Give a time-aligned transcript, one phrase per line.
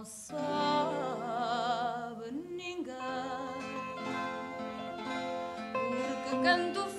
[0.00, 0.40] não sabe
[2.56, 2.94] ninguém.
[5.72, 6.89] Porque canto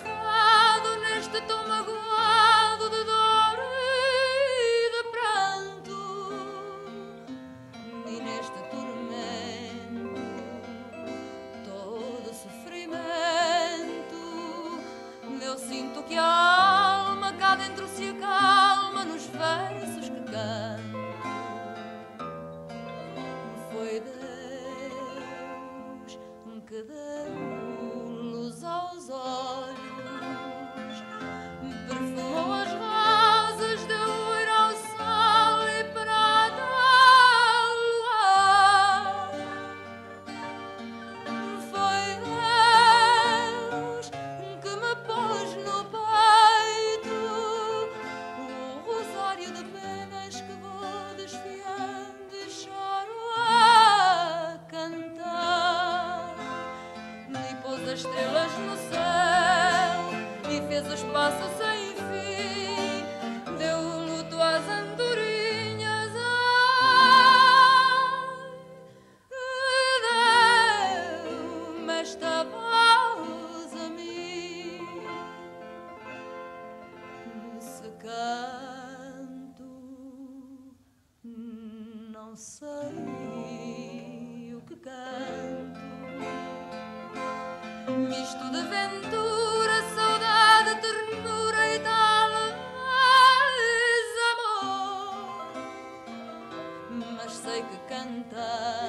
[97.69, 98.80] que cantando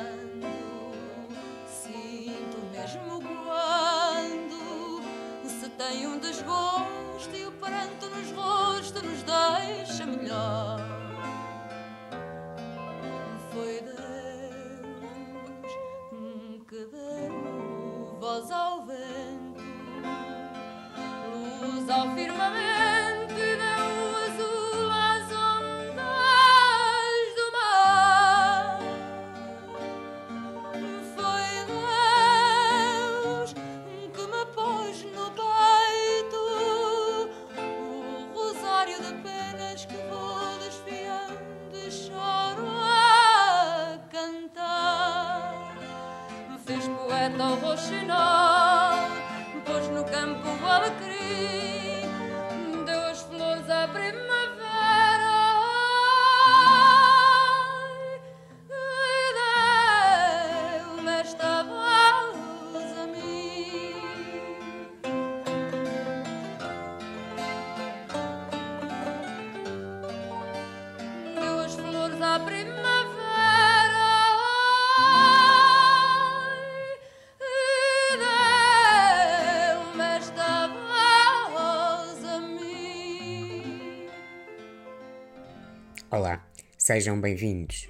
[86.83, 87.89] sejam bem-vindos.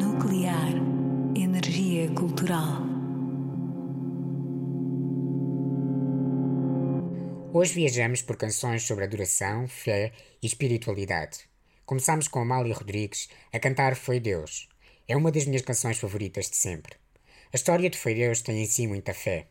[0.00, 0.72] Nuclear.
[1.36, 2.82] Energia cultural.
[7.52, 11.40] Hoje viajamos por canções sobre adoração, fé e espiritualidade.
[11.84, 14.70] Começamos com Amália Rodrigues a cantar Foi Deus.
[15.06, 16.94] É uma das minhas canções favoritas de sempre.
[17.52, 19.46] A história de Foi Deus tem em si muita fé.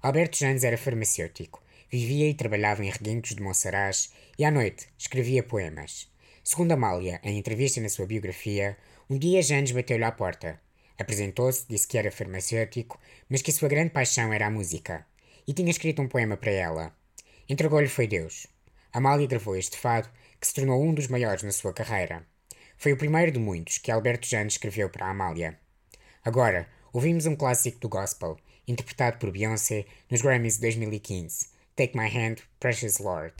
[0.00, 1.60] Alberto Janes era farmacêutico,
[1.92, 6.10] vivia e trabalhava em reguengos de Monsaraz e à noite escrevia poemas.
[6.42, 8.78] Segundo Amália, em entrevista na sua biografia,
[9.10, 10.58] um dia Janes bateu-lhe à porta.
[10.98, 12.98] Apresentou-se, disse que era farmacêutico,
[13.28, 15.06] mas que a sua grande paixão era a música.
[15.46, 16.96] E tinha escrito um poema para ela.
[17.46, 18.46] Entregou-lhe foi Deus.
[18.90, 20.08] Amália gravou este fado,
[20.40, 22.26] que se tornou um dos maiores na sua carreira.
[22.78, 25.58] Foi o primeiro de muitos que Alberto Janes escreveu para Amália.
[26.24, 32.08] Agora, ouvimos um clássico do gospel, interpretado por Beyoncé nos Grammys de 2015, Take My
[32.08, 33.32] Hand, Precious Lord.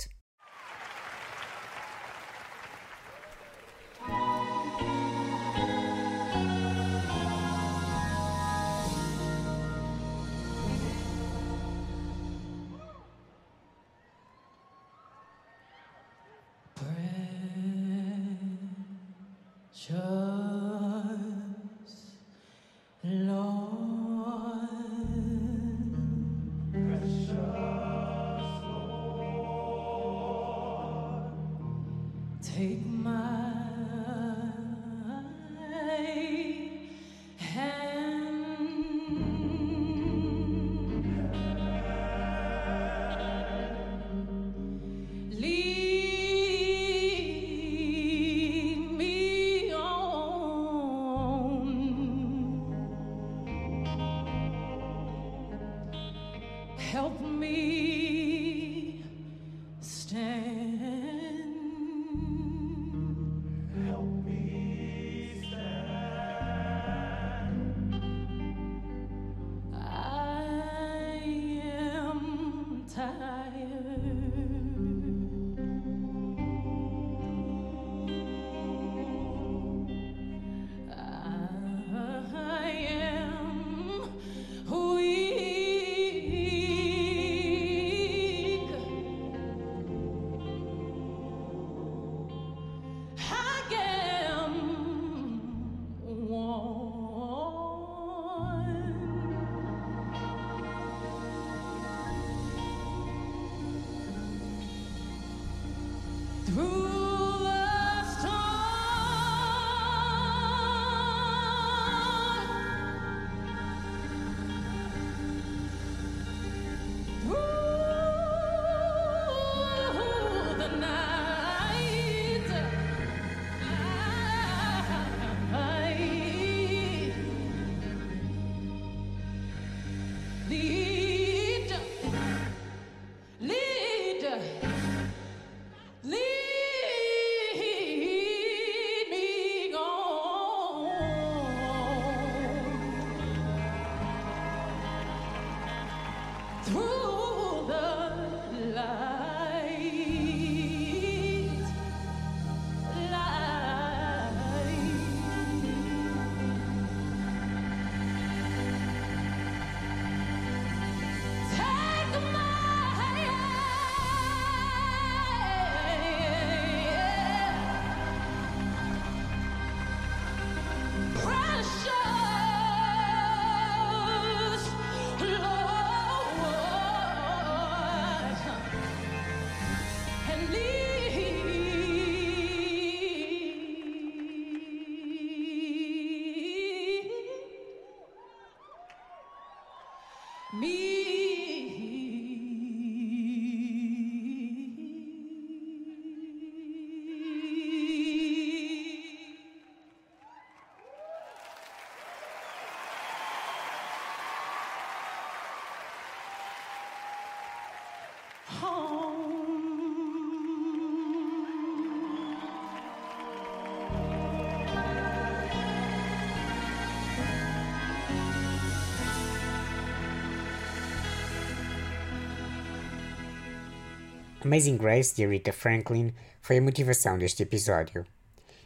[224.45, 228.05] Amazing Grace de Aretha Franklin foi a motivação deste episódio.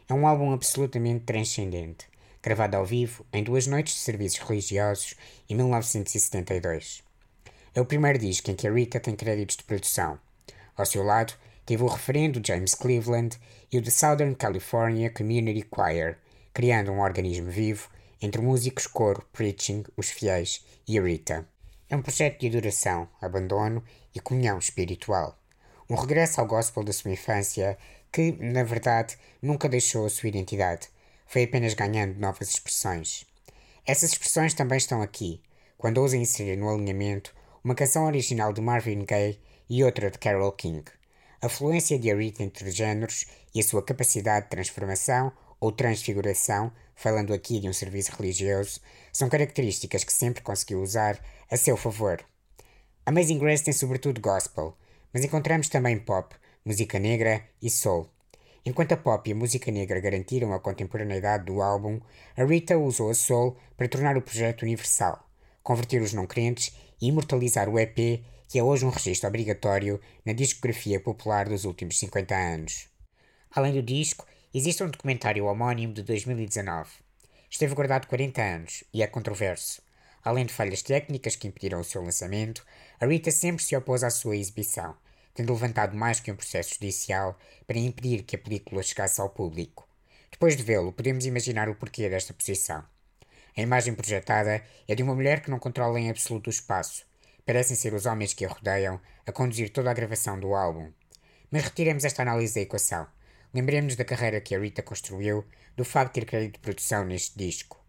[0.09, 2.07] É um álbum absolutamente transcendente,
[2.41, 5.13] gravado ao vivo em duas noites de serviços religiosos
[5.47, 7.03] em 1972.
[7.75, 10.17] É o primeiro disco em que Aretha tem créditos de produção.
[10.75, 13.37] Ao seu lado, teve o referendo James Cleveland
[13.71, 16.17] e o The Southern California Community Choir,
[16.55, 17.87] criando um organismo vivo
[18.19, 21.47] entre músicos, coro, preaching, os fiéis e Aretha.
[21.87, 23.83] É um projeto de adoração, abandono
[24.15, 25.37] e comunhão espiritual.
[25.89, 27.77] Um regresso ao gospel da sua infância
[28.11, 30.89] que, na verdade, nunca deixou a sua identidade.
[31.25, 33.25] Foi apenas ganhando novas expressões.
[33.85, 35.41] Essas expressões também estão aqui,
[35.77, 39.39] quando ousa inserir no alinhamento uma canção original de Marvin Gaye
[39.69, 40.83] e outra de Carole King.
[41.41, 43.25] A fluência de Aretha entre géneros
[43.55, 48.81] e a sua capacidade de transformação ou transfiguração, falando aqui de um serviço religioso,
[49.13, 51.17] são características que sempre conseguiu usar
[51.49, 52.23] a seu favor.
[53.05, 54.75] Amazing Grace tem sobretudo gospel,
[55.13, 56.35] mas encontramos também pop,
[56.65, 58.09] música negra e soul.
[58.65, 62.01] Enquanto a pop e a música negra garantiram a contemporaneidade do álbum,
[62.35, 65.25] a Rita usou a soul para tornar o projeto universal,
[65.63, 70.33] converter os não crentes e imortalizar o EP, que é hoje um registro obrigatório na
[70.33, 72.89] discografia popular dos últimos 50 anos.
[73.51, 76.89] Além do disco, existe um documentário homónimo de 2019.
[77.49, 79.81] Esteve guardado 40 anos e é controverso.
[80.23, 82.65] Além de falhas técnicas que impediram o seu lançamento,
[82.99, 84.95] a Rita sempre se opôs à sua exibição,
[85.33, 87.37] tendo levantado mais que um processo judicial
[87.67, 89.87] para impedir que a película chegasse ao público.
[90.31, 92.83] Depois de vê-lo, podemos imaginar o porquê desta posição.
[93.55, 97.05] A imagem projetada é de uma mulher que não controla em absoluto o espaço.
[97.45, 100.91] Parecem ser os homens que a rodeiam a conduzir toda a gravação do álbum.
[101.49, 103.07] Mas retiremos esta análise da equação.
[103.53, 107.37] Lembremos-nos da carreira que a Rita construiu, do facto de ter crédito de produção neste
[107.37, 107.83] disco.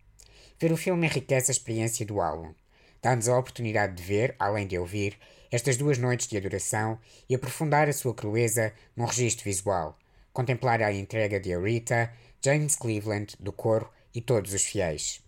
[0.61, 2.55] Ver o filme enriquece a experiência do álbum.
[3.03, 5.19] Dá-nos a oportunidade de ver, além de ouvir,
[5.51, 9.99] estas duas noites de adoração e aprofundar a sua crueza num registro visual.
[10.33, 12.13] Contemplar a entrega de Arita,
[12.45, 15.23] James Cleveland, do coro e todos os fiéis.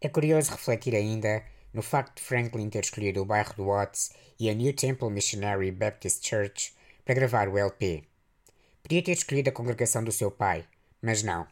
[0.00, 4.50] É curioso refletir ainda no facto de Franklin ter escolhido o bairro do Watts e
[4.50, 6.74] a New Temple Missionary Baptist Church
[7.04, 8.04] para gravar o LP.
[8.82, 10.66] Podia ter escolhido a congregação do seu pai,
[11.00, 11.46] mas não.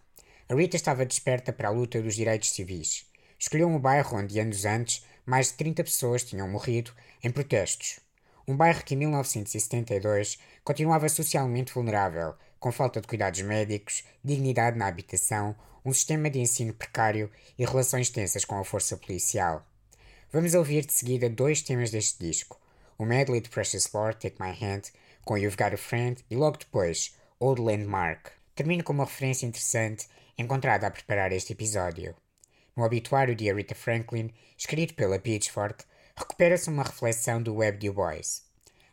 [0.48, 3.06] A Rita estava desperta para a luta dos direitos civis.
[3.38, 6.90] Escolheu um bairro onde, anos antes, mais de 30 pessoas tinham morrido
[7.22, 8.00] em protestos.
[8.48, 14.88] Um bairro que em 1972 continuava socialmente vulnerável, com falta de cuidados médicos, dignidade na
[14.88, 19.64] habitação, um sistema de ensino precário e relações tensas com a força policial.
[20.32, 22.60] Vamos ouvir de seguida dois temas deste disco:
[22.98, 24.90] o medley de Precious Lord, Take My Hand,
[25.24, 28.32] com You've Got a Friend, e logo depois, Old Landmark.
[28.56, 32.16] Termino com uma referência interessante encontrada a preparar este episódio.
[32.76, 35.84] No obituário de Aretha Franklin, escrito pela Pitchfork,
[36.16, 38.44] recupera-se uma reflexão do Web Du Bois.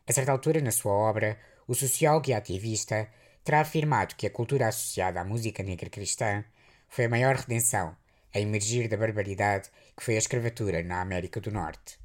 [0.07, 3.09] A certa altura na sua obra, o sociólogo e ativista
[3.43, 6.43] terá afirmado que a cultura associada à música negra cristã
[6.87, 7.95] foi a maior redenção
[8.33, 11.97] a emergir da barbaridade que foi a escravatura na América do Norte.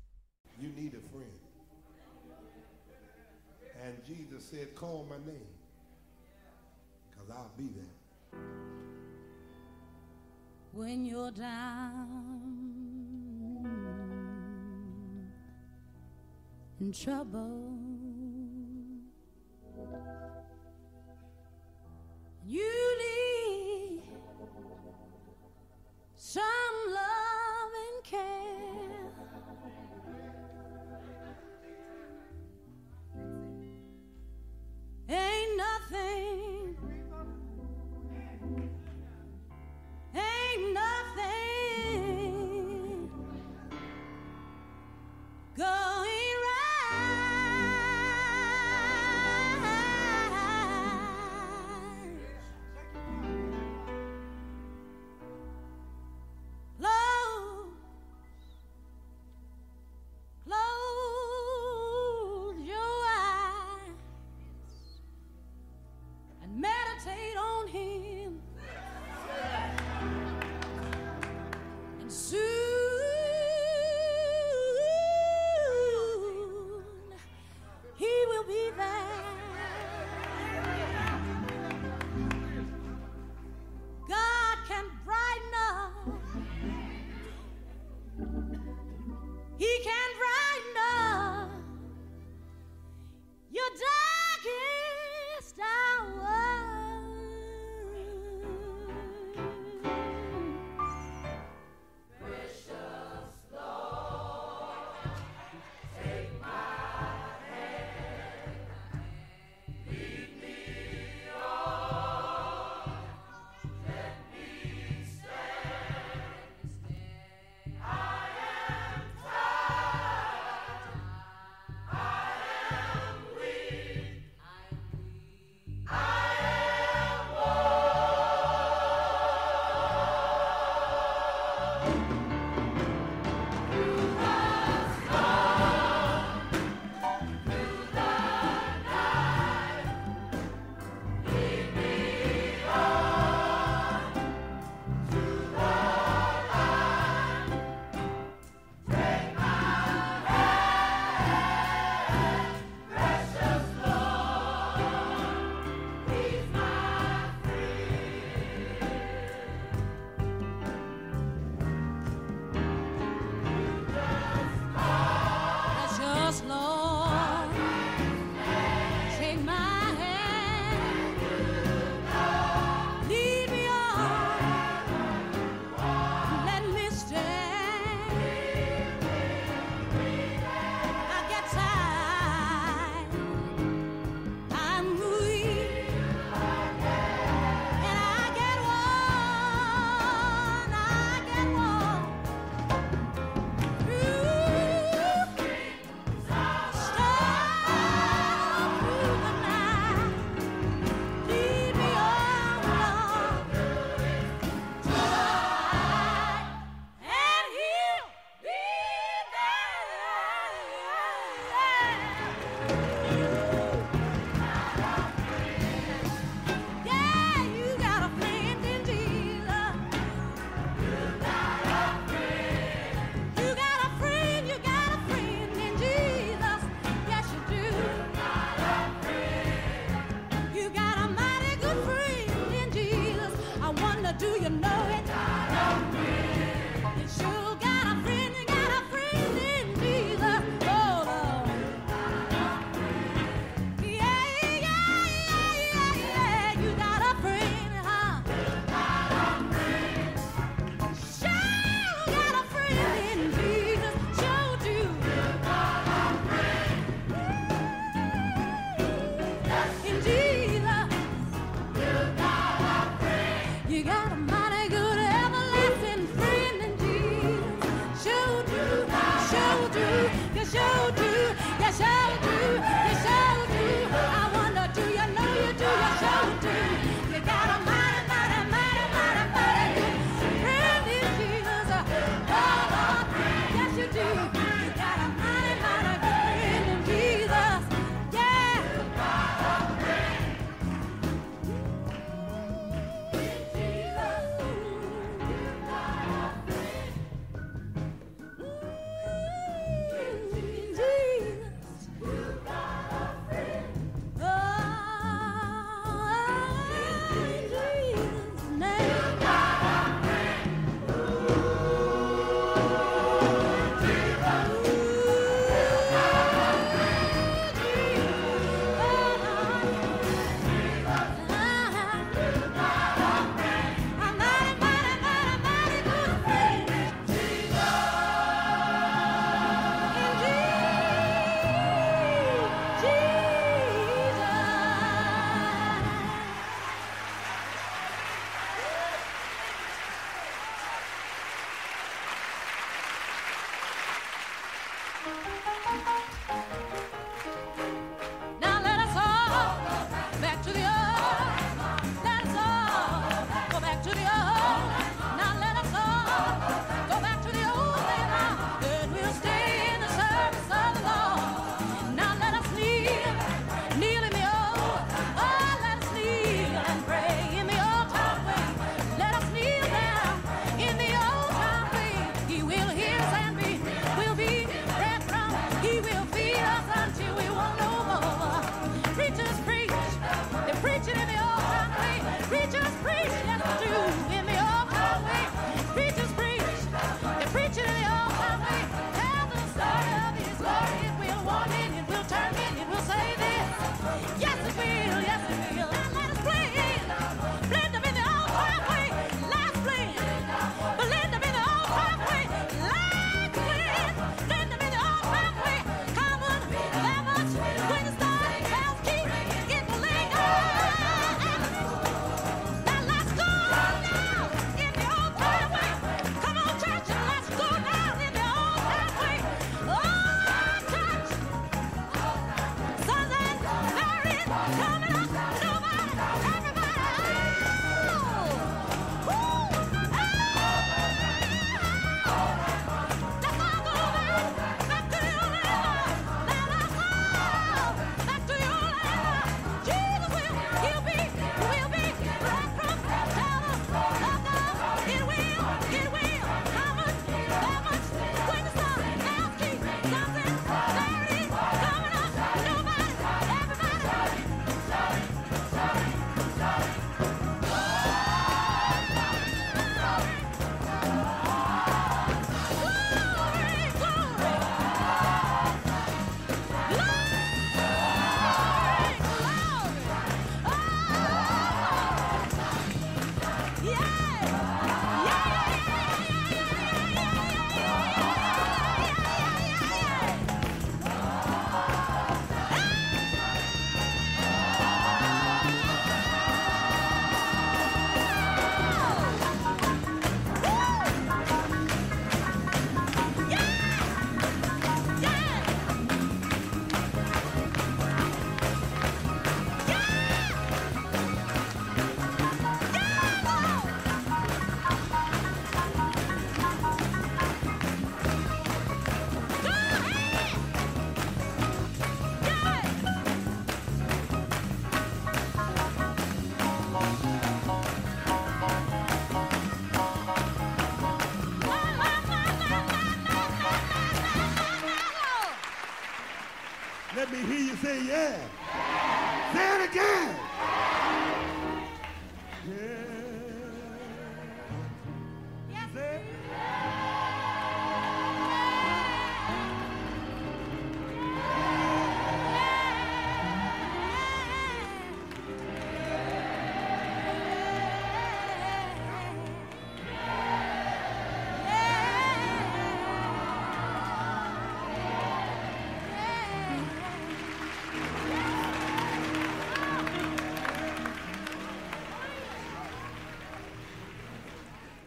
[4.53, 4.75] Said,
[10.73, 12.63] when you're down
[16.81, 17.79] in trouble.
[22.45, 24.03] You need
[26.17, 26.43] some
[26.89, 29.13] love and care.
[35.09, 36.52] Ain't nothing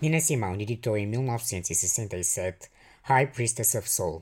[0.06, 2.70] Nina Simone editou em 1967
[3.10, 4.22] High Priestess of Soul.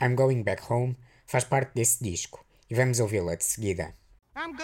[0.00, 3.94] I'm Going Back Home faz parte desse disco e vamos ouvi-la de seguida.
[4.34, 4.56] I'm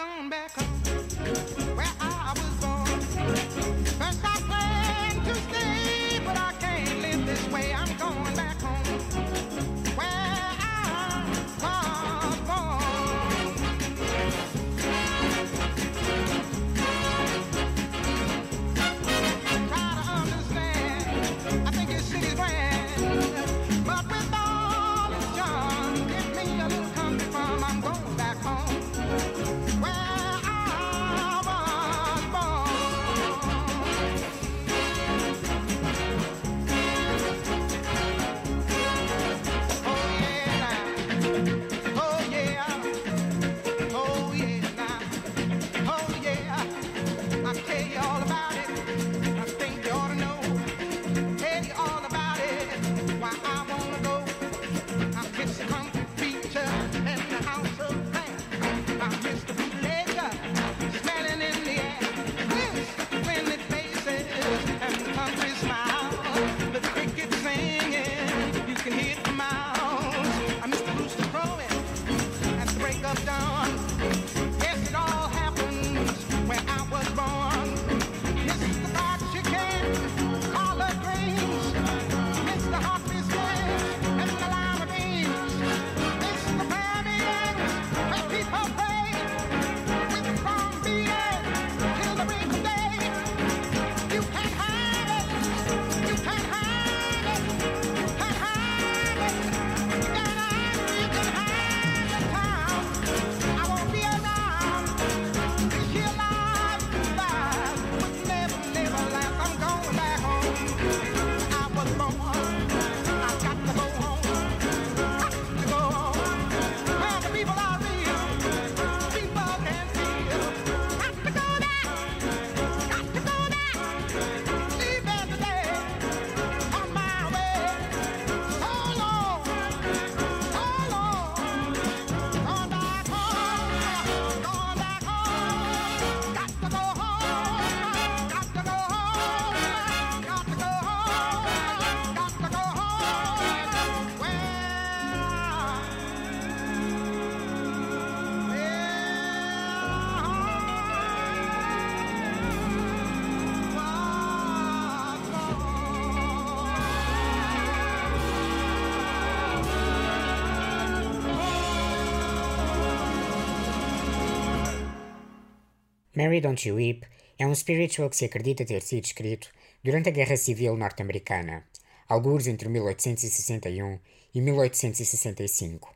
[166.16, 167.07] Mary Don't You Weep
[167.38, 169.50] é um spiritual que se acredita ter sido escrito
[169.85, 171.62] durante a Guerra Civil Norte-Americana,
[172.09, 173.98] alguns entre 1861
[174.35, 175.94] e 1865.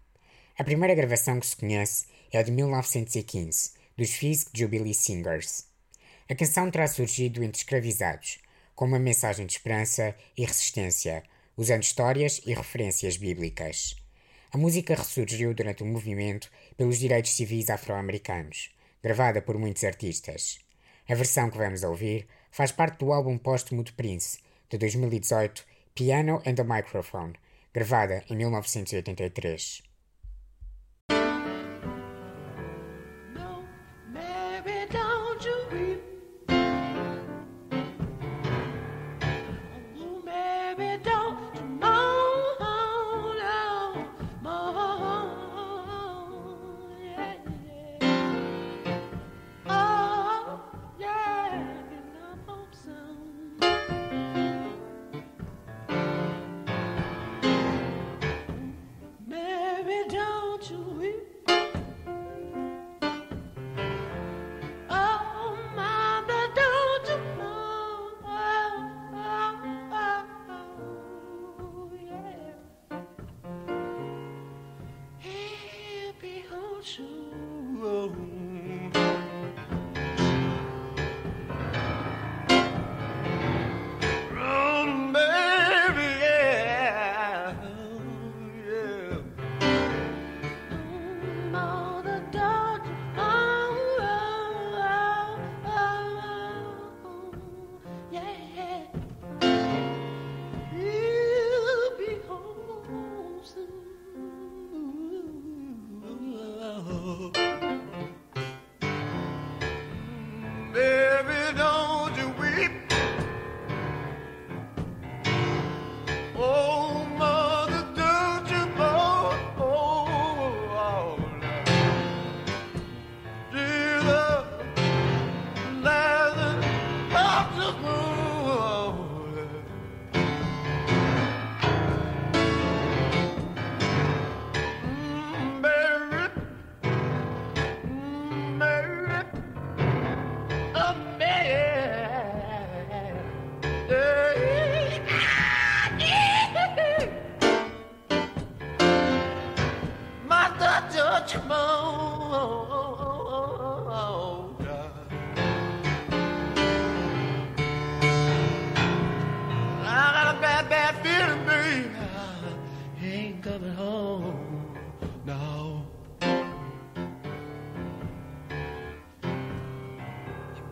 [0.58, 5.64] A primeira gravação que se conhece é a de 1915, dos Fisk Jubilee Singers.
[6.28, 8.40] A canção terá surgido entre escravizados,
[8.74, 11.22] com uma mensagem de esperança e resistência,
[11.56, 13.96] usando histórias e referências bíblicas.
[14.52, 18.68] A música ressurgiu durante o movimento pelos direitos civis afro-americanos,
[19.02, 20.58] gravada por muitos artistas.
[21.08, 26.42] A versão que vamos ouvir faz parte do álbum póstumo de Prince, de 2018, Piano
[26.46, 27.34] and the Microphone,
[27.72, 29.89] gravada em 1983.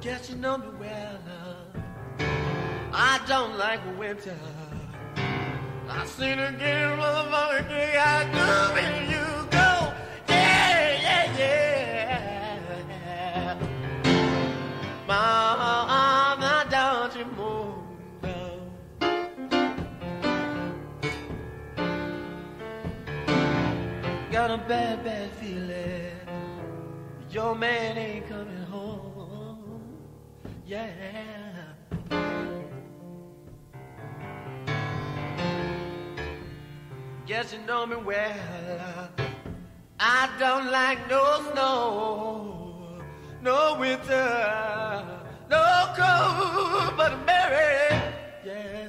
[0.00, 1.18] Guess you know me well.
[2.92, 4.38] I don't like winter.
[5.88, 9.92] I seen again, motherfucker, I do when you go.
[10.28, 12.58] Yeah, yeah, yeah.
[15.08, 17.74] Mama, don't you move
[18.22, 18.52] now.
[24.30, 26.12] Got a bad, bad feeling.
[27.30, 28.57] Your man ain't coming.
[30.68, 30.90] Yeah.
[37.26, 39.08] Guess you know me well.
[39.98, 43.00] I don't like no snow,
[43.40, 45.04] no winter,
[45.48, 48.02] no cold, but Mary,
[48.44, 48.88] yeah.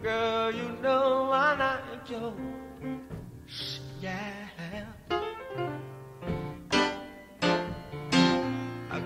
[0.00, 2.32] Girl, you know I like you,
[4.00, 4.41] yeah.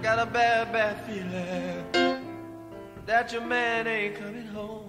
[0.02, 2.22] Got a bad, bad feeling
[3.06, 4.88] that your man ain't coming home.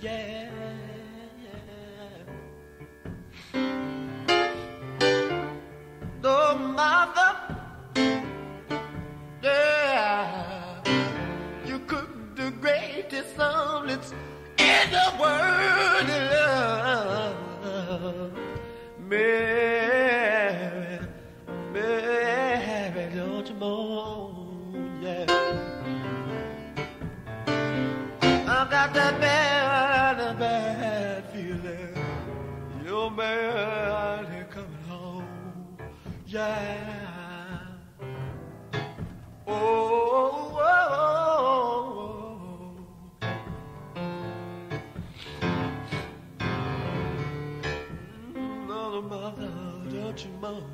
[0.00, 0.50] Yeah.
[6.22, 7.36] No mother,
[9.42, 10.82] yeah.
[11.66, 14.14] You cook the greatest omelets
[14.58, 16.08] in the world.
[16.32, 17.44] Love.
[28.94, 31.94] That bad, bad feeling.
[32.84, 35.26] Your man ain't coming home.
[36.26, 37.58] Yeah.
[39.46, 40.30] Oh.
[49.10, 49.50] Mother,
[49.90, 50.73] don't you moan.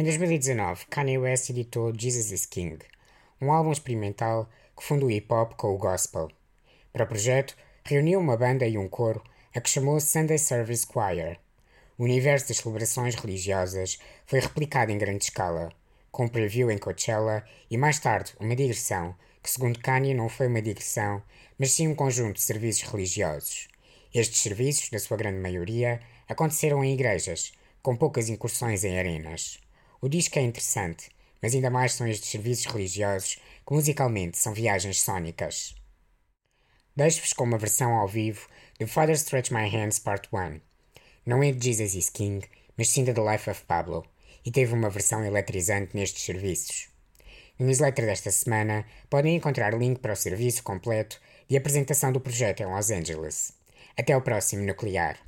[0.00, 2.78] Em 2019, Kanye West editou Jesus is King,
[3.38, 6.30] um álbum experimental que funde o hip hop com o gospel.
[6.90, 9.22] Para o projeto, reuniu uma banda e um coro
[9.54, 11.38] a que chamou Sunday Service Choir.
[11.98, 15.70] O universo das celebrações religiosas foi replicado em grande escala,
[16.10, 20.46] com um preview em Coachella e mais tarde uma digressão que, segundo Kanye, não foi
[20.46, 21.22] uma digressão,
[21.58, 23.68] mas sim um conjunto de serviços religiosos.
[24.14, 29.60] Estes serviços, na sua grande maioria, aconteceram em igrejas, com poucas incursões em arenas.
[30.02, 31.10] O disco é interessante,
[31.42, 33.34] mas ainda mais são estes serviços religiosos
[33.66, 35.74] que musicalmente são viagens sónicas.
[36.96, 40.60] Deixo-vos com uma versão ao vivo de Father Stretch My Hands Part 1.
[41.26, 44.04] Não é de Jesus is King, mas sim da The Life of Pablo,
[44.44, 46.88] e teve uma versão eletrizante nestes serviços.
[47.58, 52.60] No newsletter desta semana podem encontrar link para o serviço completo e apresentação do projeto
[52.62, 53.52] em Los Angeles.
[53.98, 55.18] Até o próximo Nuclear.